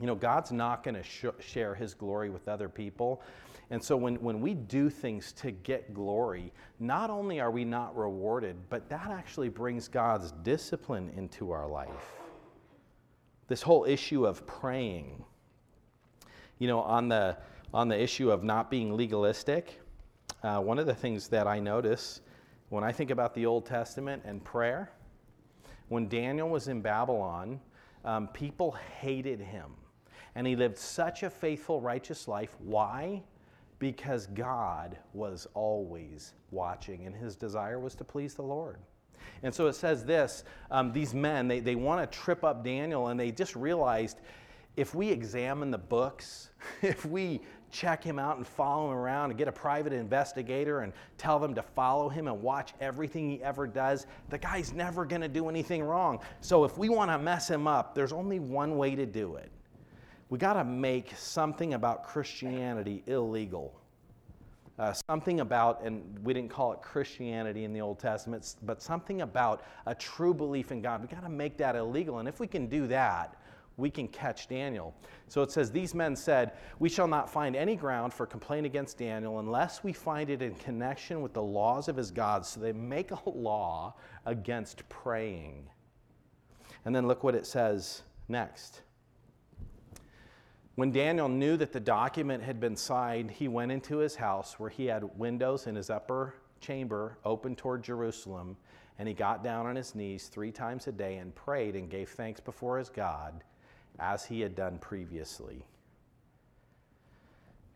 [0.00, 3.22] You know, God's not going to sh- share his glory with other people.
[3.70, 7.96] And so when, when we do things to get glory, not only are we not
[7.96, 12.16] rewarded, but that actually brings God's discipline into our life.
[13.48, 15.24] This whole issue of praying,
[16.58, 17.36] you know, on the,
[17.74, 19.80] on the issue of not being legalistic,
[20.42, 22.20] uh, one of the things that I notice
[22.68, 24.92] when I think about the Old Testament and prayer,
[25.88, 27.60] when Daniel was in Babylon,
[28.04, 29.72] um, people hated him.
[30.34, 32.54] And he lived such a faithful, righteous life.
[32.58, 33.22] Why?
[33.78, 38.78] because God was always watching, and his desire was to please the Lord.
[39.42, 43.08] And so it says this um, these men, they, they want to trip up Daniel,
[43.08, 44.18] and they just realized
[44.76, 46.50] if we examine the books,
[46.82, 50.92] if we check him out and follow him around and get a private investigator and
[51.16, 55.22] tell them to follow him and watch everything he ever does, the guy's never going
[55.22, 56.20] to do anything wrong.
[56.40, 59.50] So if we want to mess him up, there's only one way to do it.
[60.30, 63.74] We got to make something about Christianity illegal.
[64.78, 69.22] Uh, something about, and we didn't call it Christianity in the Old Testament, but something
[69.22, 71.02] about a true belief in God.
[71.02, 72.18] We got to make that illegal.
[72.18, 73.34] And if we can do that,
[73.78, 74.92] we can catch Daniel.
[75.28, 78.98] So it says, These men said, We shall not find any ground for complaint against
[78.98, 82.44] Daniel unless we find it in connection with the laws of his God.
[82.44, 83.94] So they make a law
[84.26, 85.70] against praying.
[86.84, 88.82] And then look what it says next.
[90.74, 94.70] When Daniel knew that the document had been signed, he went into his house where
[94.70, 98.56] he had windows in his upper chamber open toward Jerusalem,
[98.98, 102.10] and he got down on his knees three times a day and prayed and gave
[102.10, 103.44] thanks before his God
[103.98, 105.64] as he had done previously.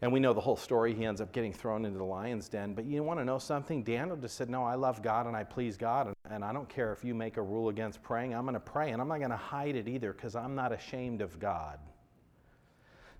[0.02, 0.94] And we know the whole story.
[0.94, 2.74] He ends up getting thrown into the lion's den.
[2.74, 3.84] But you want to know something?
[3.84, 6.08] Daniel just said, No, I love God and I please God.
[6.08, 8.34] And, and I don't care if you make a rule against praying.
[8.34, 8.90] I'm going to pray.
[8.90, 11.78] And I'm not going to hide it either because I'm not ashamed of God.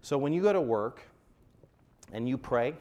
[0.02, 1.02] So when you go to work
[2.12, 2.74] and you pray,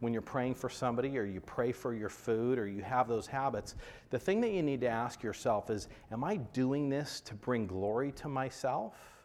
[0.00, 3.26] when you're praying for somebody or you pray for your food or you have those
[3.26, 3.76] habits,
[4.10, 7.66] the thing that you need to ask yourself is Am I doing this to bring
[7.66, 9.15] glory to myself?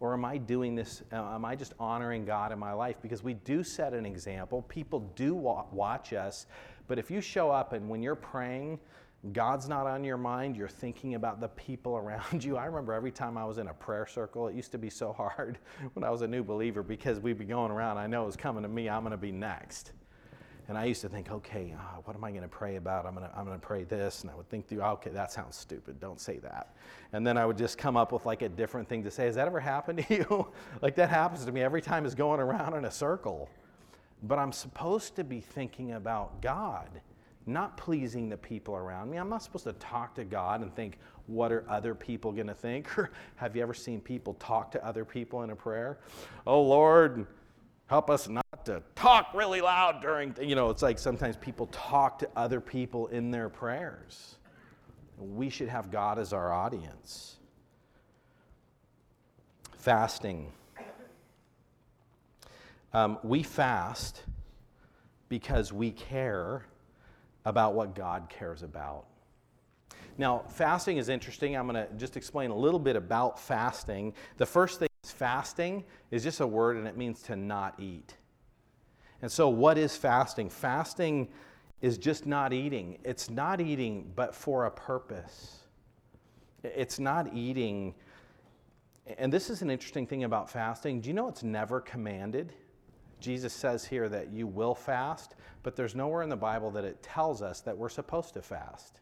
[0.00, 2.96] Or am I doing this, uh, am I just honoring God in my life?
[3.02, 4.62] Because we do set an example.
[4.62, 6.46] People do wa- watch us.
[6.88, 8.80] But if you show up and when you're praying,
[9.32, 12.56] God's not on your mind, you're thinking about the people around you.
[12.56, 15.12] I remember every time I was in a prayer circle, it used to be so
[15.16, 15.58] hard
[15.92, 18.36] when I was a new believer because we'd be going around, I know it was
[18.36, 19.92] coming to me, I'm going to be next.
[20.70, 23.04] And I used to think, okay, uh, what am I going to pray about?
[23.04, 24.22] I'm going to I'm going to pray this.
[24.22, 25.98] And I would think through, okay, that sounds stupid.
[25.98, 26.76] Don't say that.
[27.12, 29.26] And then I would just come up with like a different thing to say.
[29.26, 30.46] Has that ever happened to you?
[30.80, 33.50] like that happens to me every time it's going around in a circle.
[34.22, 36.88] But I'm supposed to be thinking about God,
[37.46, 39.16] not pleasing the people around me.
[39.16, 42.54] I'm not supposed to talk to God and think, what are other people going to
[42.54, 42.96] think?
[42.96, 45.98] Or have you ever seen people talk to other people in a prayer?
[46.46, 47.26] Oh, Lord,
[47.90, 52.20] help us not to talk really loud during, you know, it's like sometimes people talk
[52.20, 54.36] to other people in their prayers.
[55.18, 57.36] We should have God as our audience.
[59.76, 60.52] Fasting.
[62.92, 64.22] Um, we fast
[65.28, 66.64] because we care
[67.44, 69.06] about what God cares about.
[70.16, 71.56] Now, fasting is interesting.
[71.56, 74.14] I'm going to just explain a little bit about fasting.
[74.36, 74.89] The first thing
[75.20, 78.16] fasting is just a word and it means to not eat.
[79.20, 80.48] And so, what is fasting?
[80.48, 81.28] Fasting
[81.82, 82.98] is just not eating.
[83.04, 85.58] It's not eating, but for a purpose.
[86.64, 87.94] It's not eating.
[89.18, 91.02] And this is an interesting thing about fasting.
[91.02, 92.54] Do you know it's never commanded?
[93.20, 97.02] Jesus says here that you will fast, but there's nowhere in the Bible that it
[97.02, 99.00] tells us that we're supposed to fast.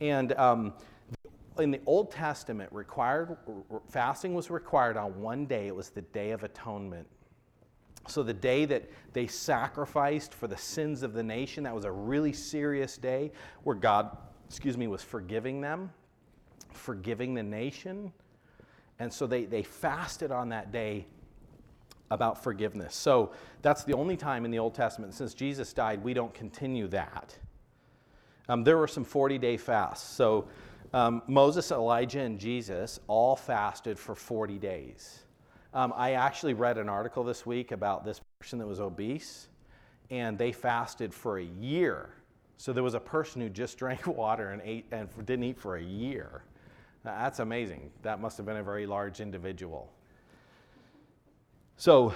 [0.00, 0.74] And um,
[1.58, 3.36] in the Old Testament, required
[3.88, 5.66] fasting was required on one day.
[5.66, 7.06] It was the Day of Atonement.
[8.06, 11.92] So, the day that they sacrificed for the sins of the nation, that was a
[11.92, 13.32] really serious day
[13.64, 14.16] where God,
[14.46, 15.90] excuse me, was forgiving them,
[16.72, 18.12] forgiving the nation.
[18.98, 21.06] And so they, they fasted on that day
[22.10, 22.94] about forgiveness.
[22.94, 26.88] So, that's the only time in the Old Testament, since Jesus died, we don't continue
[26.88, 27.36] that.
[28.48, 30.08] Um, there were some 40 day fasts.
[30.08, 30.48] So,
[30.94, 35.20] um, Moses, Elijah, and Jesus all fasted for 40 days.
[35.74, 39.48] Um, I actually read an article this week about this person that was obese,
[40.10, 42.10] and they fasted for a year.
[42.56, 45.76] So there was a person who just drank water and ate and didn't eat for
[45.76, 46.42] a year.
[47.04, 47.90] Now, that's amazing.
[48.02, 49.92] That must have been a very large individual.
[51.76, 52.12] So,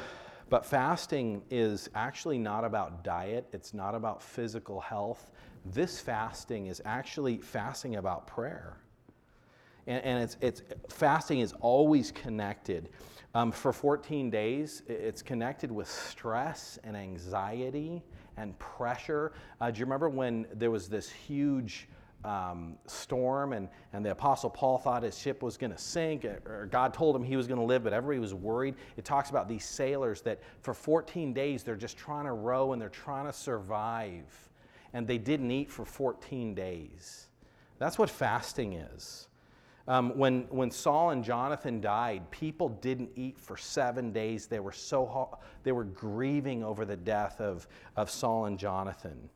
[0.48, 5.28] but fasting is actually not about diet, it's not about physical health.
[5.64, 8.76] This fasting is actually fasting about prayer.
[9.86, 12.88] And, and it's, it's, fasting is always connected.
[13.34, 18.02] Um, for 14 days, it's connected with stress and anxiety
[18.36, 19.32] and pressure.
[19.60, 21.88] Uh, do you remember when there was this huge
[22.24, 26.68] um, storm and, and the Apostle Paul thought his ship was going to sink, or
[26.70, 28.76] God told him he was going to live, but everybody was worried?
[28.96, 32.80] It talks about these sailors that for 14 days they're just trying to row and
[32.80, 34.24] they're trying to survive,
[34.94, 37.28] and they didn't eat for 14 days.
[37.78, 39.28] That's what fasting is.
[39.88, 44.46] Um, when, when Saul and Jonathan died, people didn't eat for seven days.
[44.46, 47.66] They were so they were grieving over the death of,
[47.96, 49.28] of Saul and Jonathan.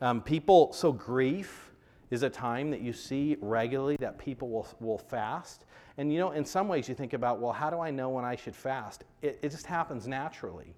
[0.00, 1.72] Um, people, so grief
[2.10, 5.64] is a time that you see regularly that people will, will fast.
[5.98, 8.24] And you know, in some ways, you think about, well, how do I know when
[8.24, 9.04] I should fast?
[9.22, 10.74] It, it just happens naturally.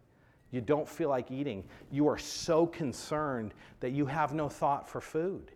[0.51, 1.65] You don't feel like eating.
[1.91, 5.53] You are so concerned that you have no thought for food.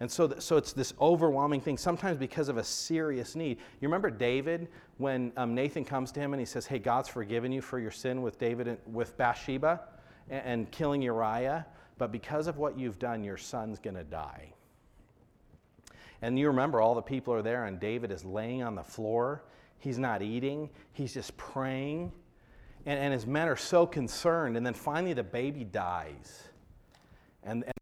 [0.00, 3.58] And so, so it's this overwhelming thing, sometimes because of a serious need.
[3.80, 4.68] You remember David
[4.98, 7.90] when um, Nathan comes to him and he says, Hey, God's forgiven you for your
[7.90, 9.80] sin with David and, with Bathsheba
[10.30, 11.66] and, and killing Uriah,
[11.98, 14.52] but because of what you've done, your son's going to die.
[16.22, 19.44] And you remember all the people are there, and David is laying on the floor.
[19.78, 22.12] He's not eating, he's just praying.
[22.86, 24.56] And, and his men are so concerned.
[24.56, 26.42] And then finally, the baby dies.
[27.42, 27.72] And, and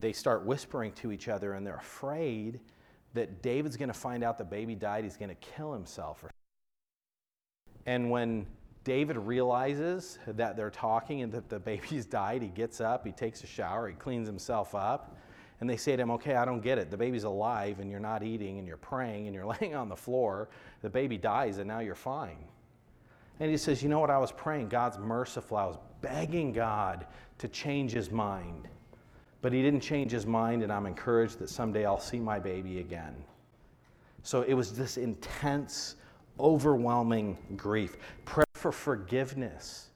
[0.00, 2.60] they start whispering to each other, and they're afraid
[3.14, 5.04] that David's going to find out the baby died.
[5.04, 6.24] He's going to kill himself.
[7.86, 8.46] And when
[8.82, 13.42] David realizes that they're talking and that the baby's died, he gets up, he takes
[13.42, 15.16] a shower, he cleans himself up.
[15.60, 16.90] And they say to him, Okay, I don't get it.
[16.90, 19.96] The baby's alive and you're not eating and you're praying and you're laying on the
[19.96, 20.48] floor.
[20.82, 22.44] The baby dies and now you're fine.
[23.40, 24.10] And he says, You know what?
[24.10, 24.68] I was praying.
[24.68, 25.56] God's merciful.
[25.56, 27.06] I was begging God
[27.38, 28.68] to change his mind.
[29.42, 32.78] But he didn't change his mind, and I'm encouraged that someday I'll see my baby
[32.78, 33.14] again.
[34.22, 35.96] So it was this intense,
[36.40, 37.98] overwhelming grief.
[38.24, 39.90] Pray for forgiveness.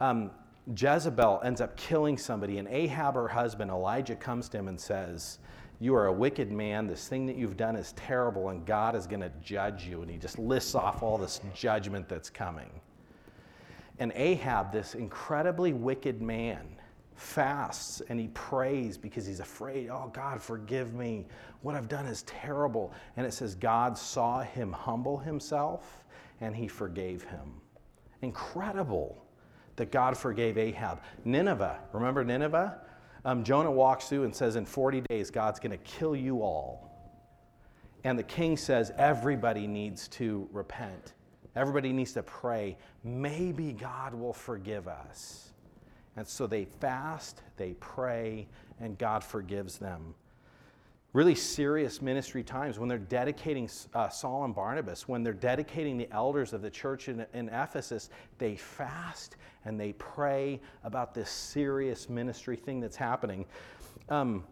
[0.00, 0.30] Um,
[0.76, 5.38] Jezebel ends up killing somebody, and Ahab, her husband, Elijah, comes to him and says,
[5.78, 6.86] You are a wicked man.
[6.86, 10.02] This thing that you've done is terrible, and God is going to judge you.
[10.02, 12.70] And he just lists off all this judgment that's coming.
[13.98, 16.76] And Ahab, this incredibly wicked man,
[17.16, 21.26] fasts and he prays because he's afraid, oh, God, forgive me.
[21.62, 22.92] What I've done is terrible.
[23.16, 26.04] And it says, God saw him humble himself
[26.40, 27.54] and he forgave him.
[28.22, 29.22] Incredible
[29.76, 31.02] that God forgave Ahab.
[31.24, 32.80] Nineveh, remember Nineveh?
[33.24, 36.92] Um, Jonah walks through and says, In 40 days, God's going to kill you all.
[38.04, 41.14] And the king says, Everybody needs to repent.
[41.56, 42.76] Everybody needs to pray.
[43.02, 45.52] Maybe God will forgive us.
[46.16, 48.46] And so they fast, they pray,
[48.80, 50.14] and God forgives them.
[51.16, 56.12] Really serious ministry times when they're dedicating uh, Saul and Barnabas, when they're dedicating the
[56.12, 62.10] elders of the church in, in Ephesus, they fast and they pray about this serious
[62.10, 63.46] ministry thing that's happening.
[64.10, 64.44] Um,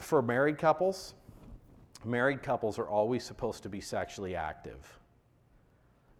[0.00, 1.14] for married couples,
[2.04, 4.98] married couples are always supposed to be sexually active.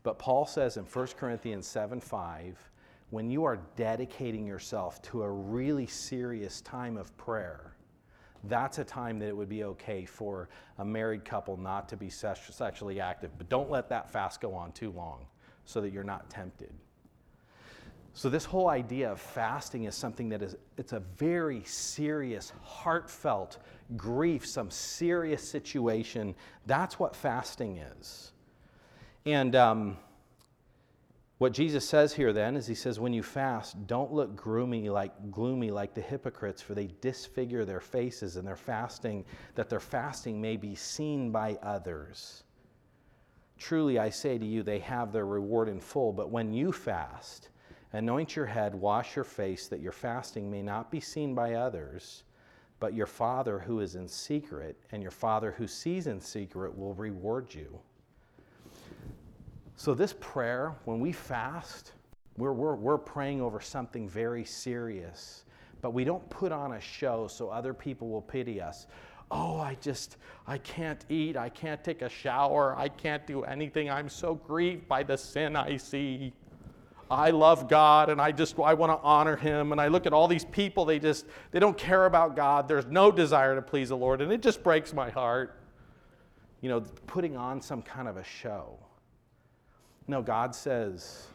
[0.04, 2.70] But Paul says in 1 Corinthians 7 5,
[3.10, 7.71] when you are dedicating yourself to a really serious time of prayer,
[8.44, 12.10] that's a time that it would be okay for a married couple not to be
[12.10, 13.30] sexually active.
[13.38, 15.26] But don't let that fast go on too long
[15.64, 16.72] so that you're not tempted.
[18.14, 23.58] So this whole idea of fasting is something that is it's a very serious, heartfelt
[23.96, 26.34] grief, some serious situation.
[26.66, 28.32] That's what fasting is.
[29.24, 29.96] And um,
[31.42, 35.32] what Jesus says here then is he says, when you fast, don't look gloomy like
[35.32, 39.24] gloomy like the hypocrites, for they disfigure their faces and their fasting,
[39.56, 42.44] that their fasting may be seen by others.
[43.58, 46.12] Truly I say to you, they have their reward in full.
[46.12, 47.48] But when you fast,
[47.92, 52.22] anoint your head, wash your face, that your fasting may not be seen by others,
[52.78, 56.94] but your Father who is in secret, and your Father who sees in secret will
[56.94, 57.80] reward you.
[59.82, 61.90] So, this prayer, when we fast,
[62.36, 65.42] we're, we're, we're praying over something very serious,
[65.80, 68.86] but we don't put on a show so other people will pity us.
[69.28, 73.90] Oh, I just, I can't eat, I can't take a shower, I can't do anything.
[73.90, 76.32] I'm so grieved by the sin I see.
[77.10, 80.12] I love God and I just I want to honor him and I look at
[80.12, 82.68] all these people they just they don't care about God.
[82.68, 85.58] There's no desire to please the Lord and it just breaks my heart.
[86.60, 88.78] You know, putting on some kind of a show.
[90.08, 91.26] No, God says,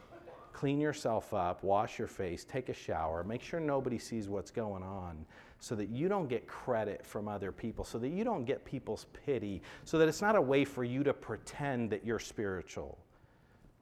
[0.53, 4.83] clean yourself up, wash your face, take a shower, make sure nobody sees what's going
[4.83, 5.25] on
[5.59, 9.05] so that you don't get credit from other people, so that you don't get people's
[9.25, 12.97] pity, so that it's not a way for you to pretend that you're spiritual.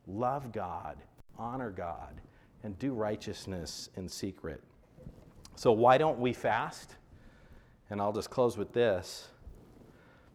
[0.07, 0.97] Love God,
[1.37, 2.21] honor God,
[2.63, 4.61] and do righteousness in secret.
[5.55, 6.95] So, why don't we fast?
[7.89, 9.29] And I'll just close with this.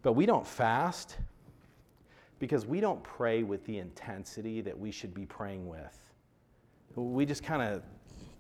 [0.03, 1.19] But we don't fast
[2.41, 5.97] because we don't pray with the intensity that we should be praying with.
[6.97, 7.83] We just kind of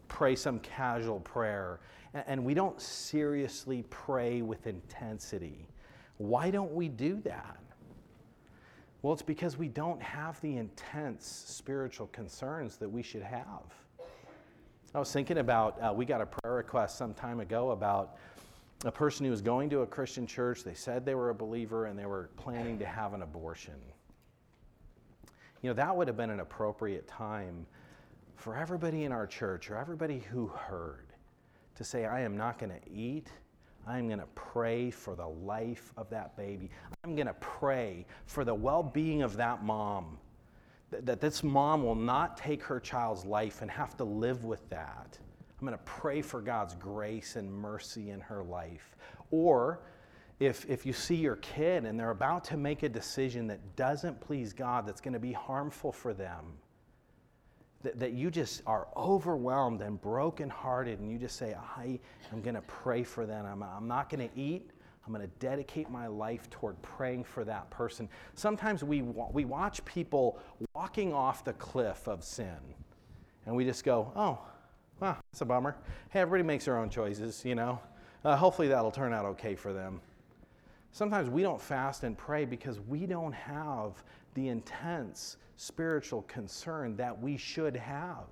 [0.08, 1.78] pray some casual prayer,
[2.12, 5.68] and we don't seriously pray with intensity.
[6.16, 7.58] Why don't we do that?
[9.02, 13.62] Well, it's because we don't have the intense spiritual concerns that we should have.
[14.94, 18.16] I was thinking about, uh, we got a prayer request some time ago about
[18.84, 20.64] a person who was going to a Christian church.
[20.64, 23.74] They said they were a believer and they were planning to have an abortion.
[25.62, 27.66] You know, that would have been an appropriate time
[28.36, 31.08] for everybody in our church or everybody who heard
[31.74, 33.28] to say, I am not going to eat
[33.86, 36.70] I'm going to pray for the life of that baby.
[37.04, 40.18] I'm going to pray for the well being of that mom.
[40.90, 44.68] That, that this mom will not take her child's life and have to live with
[44.70, 45.18] that.
[45.60, 48.96] I'm going to pray for God's grace and mercy in her life.
[49.30, 49.80] Or
[50.38, 54.20] if, if you see your kid and they're about to make a decision that doesn't
[54.22, 56.54] please God, that's going to be harmful for them,
[57.82, 61.98] that, that you just are overwhelmed and brokenhearted, and you just say, I
[62.32, 63.44] am going to pray for them.
[63.44, 64.70] I'm, I'm not going to eat.
[65.06, 68.08] I'm going to dedicate my life toward praying for that person.
[68.34, 70.38] Sometimes we, we watch people
[70.74, 72.58] walking off the cliff of sin,
[73.44, 74.38] and we just go, oh,
[75.00, 75.76] well, that's a bummer.
[76.10, 77.80] Hey, everybody makes their own choices, you know.
[78.22, 80.00] Uh, hopefully that'll turn out okay for them.
[80.92, 84.02] Sometimes we don't fast and pray because we don't have
[84.34, 88.26] the intense spiritual concern that we should have.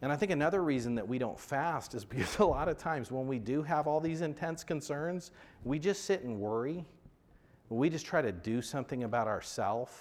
[0.00, 3.10] And I think another reason that we don't fast is because a lot of times
[3.10, 5.32] when we do have all these intense concerns,
[5.64, 6.84] we just sit and worry.
[7.68, 9.92] We just try to do something about ourselves.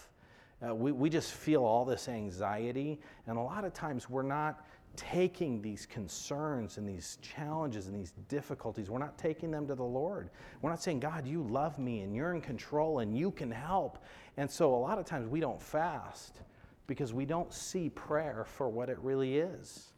[0.64, 3.00] Uh, we, we just feel all this anxiety.
[3.26, 4.66] And a lot of times we're not
[4.96, 9.84] taking these concerns and these challenges and these difficulties, we're not taking them to the
[9.84, 10.30] Lord.
[10.62, 14.04] We're not saying, God, you love me and you're in control and you can help.
[14.38, 16.42] And so a lot of times we don't fast
[16.88, 19.94] because we don't see prayer for what it really is.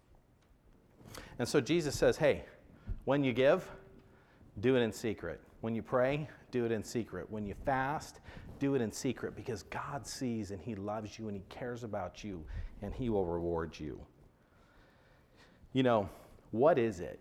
[1.39, 2.45] And so Jesus says, hey,
[3.05, 3.67] when you give,
[4.59, 5.41] do it in secret.
[5.61, 7.29] When you pray, do it in secret.
[7.29, 8.19] When you fast,
[8.59, 12.23] do it in secret because God sees and He loves you and He cares about
[12.23, 12.43] you
[12.81, 13.99] and He will reward you.
[15.73, 16.07] You know,
[16.51, 17.19] what is it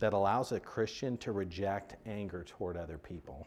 [0.00, 3.46] that allows a Christian to reject anger toward other people?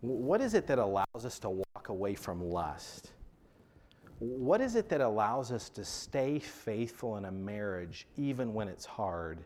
[0.00, 3.12] What is it that allows us to walk away from lust?
[4.18, 8.84] What is it that allows us to stay faithful in a marriage even when it's
[8.84, 9.44] hard?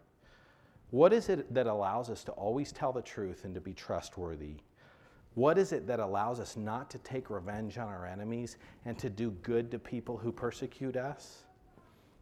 [0.90, 4.54] What is it that allows us to always tell the truth and to be trustworthy?
[5.34, 8.56] What is it that allows us not to take revenge on our enemies
[8.86, 11.42] and to do good to people who persecute us?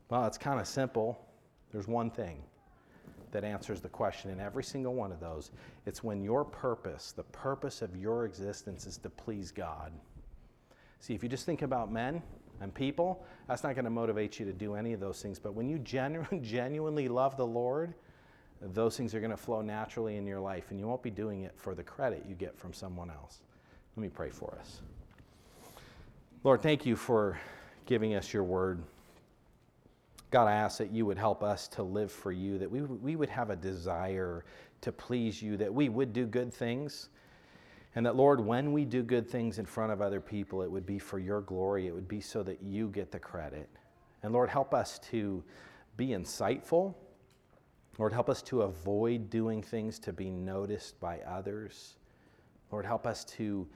[0.09, 1.25] Well, it's kind of simple.
[1.73, 2.43] There's one thing
[3.33, 5.51] that answers the question in every single one of those.
[5.87, 9.93] It's when your purpose, the purpose of your existence, is to please God.
[11.01, 12.23] See, if you just think about men
[12.61, 15.39] and people, that's not going to motivate you to do any of those things.
[15.39, 17.95] But when you genu- genuinely love the Lord,
[18.61, 21.43] those things are going to flow naturally in your life, and you won't be doing
[21.43, 23.41] it for the credit you get from someone else.
[23.97, 24.83] Let me pray for us.
[26.45, 27.39] Lord, thank you for
[27.87, 28.83] giving us your word.
[30.33, 33.17] God, I ask that you would help us to live for you, that we, we
[33.17, 34.47] would have a desire
[34.81, 37.11] to please you, that we would do good things.
[37.95, 40.87] And that, Lord, when we do good things in front of other people, it would
[40.87, 41.87] be for your glory.
[41.87, 43.69] It would be so that you get the credit.
[44.23, 45.45] And Lord, help us to
[45.99, 46.95] be insightful.
[47.99, 51.97] Lord, help us to avoid doing things to be noticed by others.
[52.71, 53.69] Lord, help us to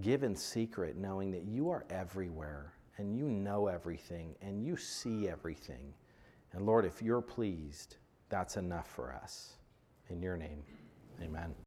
[0.00, 5.28] give in secret, knowing that you are everywhere and you know everything and you see
[5.28, 5.94] everything.
[6.52, 7.96] And Lord, if you're pleased,
[8.28, 9.54] that's enough for us.
[10.08, 10.62] In your name,
[11.22, 11.54] amen.